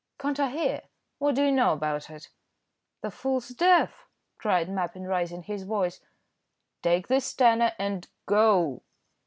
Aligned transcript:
"Can't 0.17 0.39
I 0.39 0.49
hear? 0.49 0.81
what 1.19 1.35
do 1.35 1.43
you 1.45 1.51
know 1.51 1.73
about 1.73 2.09
it?" 2.09 2.29
"The 3.01 3.11
fool's 3.11 3.49
deaf," 3.49 4.07
cried 4.39 4.67
Mappin, 4.67 5.05
raising 5.05 5.43
his 5.43 5.61
voice. 5.61 6.01
"Take 6.81 7.07
this 7.07 7.31
tenner 7.35 7.73
and 7.77 8.07
go." 8.25 8.81